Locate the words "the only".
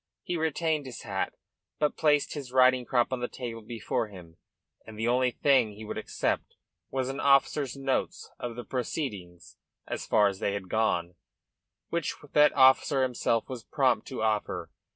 4.97-5.29